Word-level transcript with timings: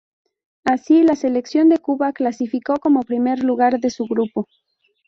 Así, 0.63 1.03
la 1.03 1.15
selección 1.15 1.69
de 1.69 1.77
Cuba 1.77 2.11
clasificó 2.11 2.73
como 2.79 3.03
primer 3.03 3.43
lugar 3.43 3.79
de 3.79 3.91
su 3.91 4.05
grupo. 4.07 4.47